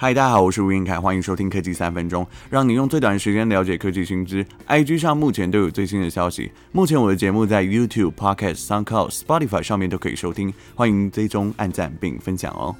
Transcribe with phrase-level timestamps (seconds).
[0.00, 4.46] 嗨，大家好，我是吴晏恺，欢迎收听科技三分钟，让你用最短的时间了解科技新知。
[4.68, 6.52] IG 上目前都有最新的消息。
[6.70, 12.76] 目前我的节目在 YouTube、Podcast、SoundCloud、Spotify 上面都可以收听，欢迎追踪、按赞并分享哦。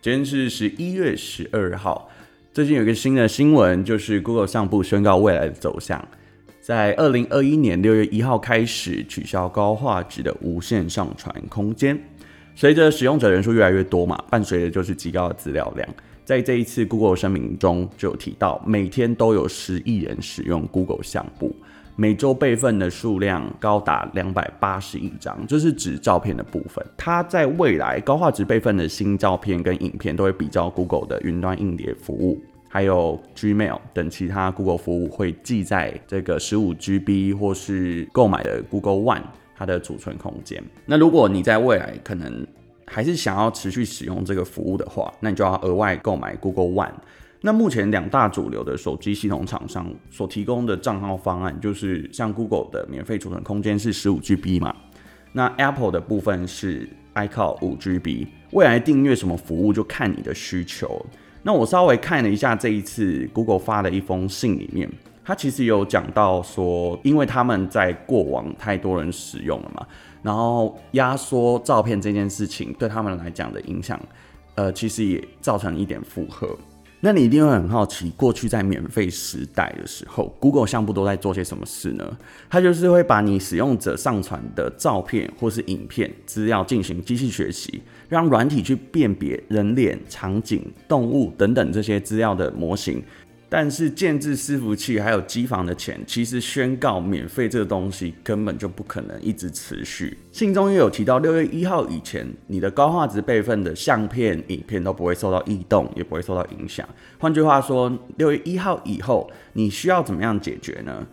[0.00, 2.08] 今天是十一月十二号，
[2.54, 6.02] 最近有一个新的新闻，就是 Google 相簿宣告未来的走向，
[6.62, 12.02] 在二零二一年六月一号开始取消高画质的无线上传空间。
[12.54, 15.88] 随着使用者人数越来越多嘛，伴随的就是极高的资料量。
[16.24, 21.54] 在这一次 Google 声明中就有提到，每天都有十亿人使用 Google 相簿，
[21.96, 26.84] 每周备份的数量高达两百八十亿张，就是指照片的部分。
[26.96, 39.22] 它在未来高画质备份的新照片跟影片都会比照 Google 的云端硬碟服务，还有 Gmail 等其他 Google 服务会记在这个十五 GB 或是购买的 Google One。
[39.54, 40.60] 它的储存空间。
[40.86, 42.44] 那如果你在未来可能
[42.92, 46.92] 还是想要持续使用这个服务的话，那你就要额外购买 Google One。
[47.40, 54.76] 那目前两大主流的手机系统厂商所提供的账号方案，就是像 Google 的免费储存空间是十五 GB 嘛，
[55.32, 58.28] 那 Apple 的部分是 iCloud 五 GB。
[58.52, 61.04] 未来订阅什么服务就看你的需求。
[61.42, 64.88] 那我稍微看了一下这一次 Google 发的一封信里面。
[65.24, 69.86] 他其实有讲到说，因为他们在过往太多人使用了嘛，
[70.22, 74.00] 然后压缩照片这件事情对他们来讲的影响，
[74.56, 76.48] 呃，其实也造成一点负荷。
[77.04, 82.16] 那你一定会很好奇，过去在免费时代的时候，Google 相簿都在做些什么事呢？
[82.48, 93.02] 它就是会把你使用者上传的照片或是影片资料进行机器学习，让软体去辨别人脸、场景、动物等等这些资料的模型。
[93.54, 100.16] 但是建置伺服器还有机房的钱，其实宣告免费这个东西根本就不可能一直持续。
[100.32, 106.88] 信中也有提到，六月一号以前，你的高画质备份的相片、影片都不会受到异动，也不会受到影响。
[107.18, 111.06] 换句话说，六月一号以后，你需要怎么样解决呢？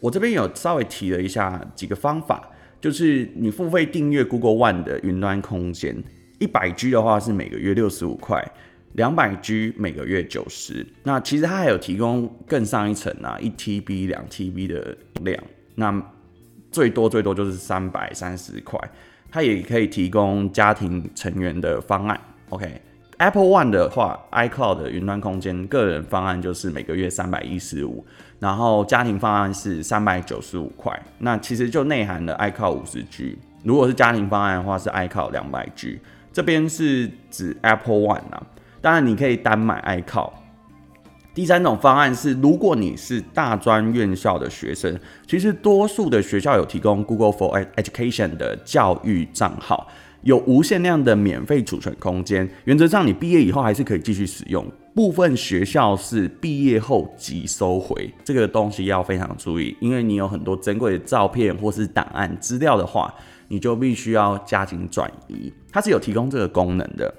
[0.00, 5.96] 我这边有稍微提了一下几个方法，就是你付费订阅 Google One 的云端空间，
[6.40, 8.46] 一百 G 的话是每个月六十五块。
[8.94, 15.40] 两百 G 每个月九十，那其实它还有提供更上一层啊，一 TB、两 TB 的量，
[15.76, 16.02] 那
[16.72, 18.76] 最多最多就是三百三十块，
[19.30, 22.20] 它也可以提供家庭成员的方案。
[22.48, 28.04] OK，Apple One 的话，iCloud 的云端空间个人方案就是每个月三百一十五，
[28.40, 36.00] 然后家庭方案是三百九十五块，那其实就内含了 iCloud 五十 G，如果是家庭方案的话是 iCloud 两百 G，
[36.32, 38.44] 这边是指 Apple One 啊。
[38.80, 40.30] 当然，你可以单买 iCloud。
[41.34, 49.86] 第三种方案是，如果你是大专院校的学生，其实多数的学校有提供 Google for Education 的教育账号，
[50.22, 52.48] 有无限量的免费储存空间。
[52.64, 54.66] 原则上，你毕业以后还是可以继续使用。
[54.92, 63.14] 部分学校是毕业后即收回，这个东西要非常注意，因为你有很多珍贵的照片或是档案资料的话，
[63.46, 65.52] 你就必须要加紧转移。
[65.70, 67.14] 它是有提供这个功能的。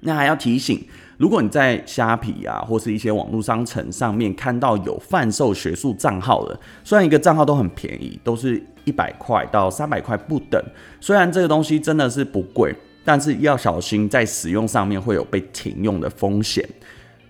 [0.00, 0.82] 那还要提醒，
[1.18, 10.62] 如果你在虾皮啊，或是一些网络商城上面看到有贩售学术账号的，虽然一个账号都很便宜，都是一百块到三百块不等，
[11.00, 12.74] 虽然这个东西真的是不贵，
[13.04, 16.66] 但是要小心在使用上面会有被停用的风险。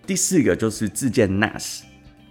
[0.07, 1.81] 第四个就是自建 NAS，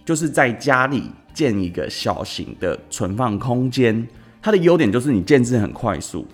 [0.05, 4.07] 就是在家里建一个小型的存放空间，
[4.41, 6.25] 它的优点就是你建置很快速。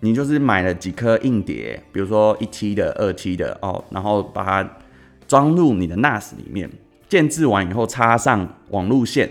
[0.00, 4.70] 你就是买了几颗硬碟，比如说一 T 的、二 T 的哦，然后把它
[5.28, 6.70] 装入你的 NAS 里面，
[7.08, 9.30] 建置完以后插上网路线，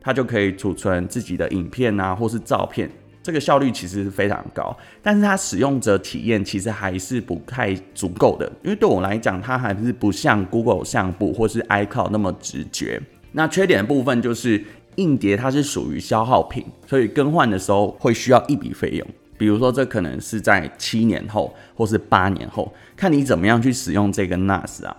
[0.00, 2.90] 它就可以储存自己的影片啊，或是照片。
[3.22, 13.00] 这个效率其实是非常高，但是它使用者体验其实还是不太足够的，因为对我来讲，它还是不像 Google 相簿或是 iCloud 那么直觉。
[13.32, 14.64] 那缺点的部分就是
[14.96, 19.06] 硬碟它是属于消耗品，所以更换的时候会需要一笔费用。
[19.38, 24.94] 比如说，这可能是在七年后，或是八年后，看你怎么样去使用这个 NAS 啊。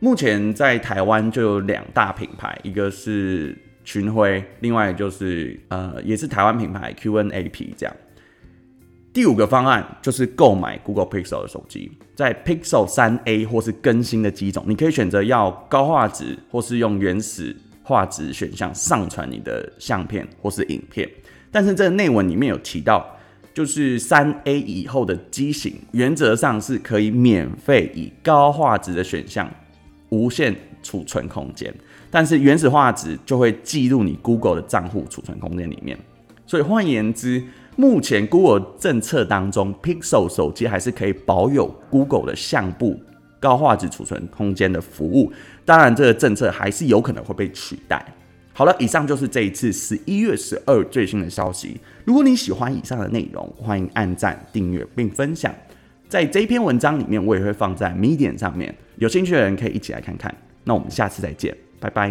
[0.00, 7.96] 目前在台湾就有两大品牌，一个是群辉，另外就是呃，也是台湾品牌 QNAP 这样。
[9.12, 21.08] 第五个方案就是购买 Google Pixel 的手机，在 Pixel 3A 或是更新的机种，你可以选择要高画质，或是用原始画质选项上传你的相片或是影片。
[21.50, 23.14] 但是这个内文里面有提到。
[23.58, 29.50] 就是三 A 以后的机型，原则上是可以免费以高画质的选项
[30.10, 31.74] 无限储存空间，
[32.08, 35.98] 但是原始画质就会记录你 Google 的账户储存空间里面。
[36.46, 37.42] 所以换言之，
[37.74, 43.02] 目前 Google 政策当中，Pixel 手机还是可以保有 Google 的相簿
[43.40, 45.32] 高画质储存空间的服务。
[45.64, 48.06] 当然，这个政策还是有可能会被取代。
[48.58, 51.80] 好了，以上就是这一次十一月十二最新的消息。
[52.04, 55.54] 如果你喜欢以上的内容，欢迎按赞、订阅并分享。
[56.08, 60.34] 在这一篇文章里面，我也会放在 Medium 上面，有兴趣的人可以一起来看看。
[60.64, 62.10] 那我们下次再见，拜拜。